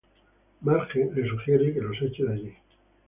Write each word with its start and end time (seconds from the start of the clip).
Marge 0.61 1.11
le 1.13 1.27
sugiere 1.29 1.75
que 1.75 1.79
los 1.79 2.01
eche 2.01 2.23
de 2.25 2.33
allí. 2.33 2.55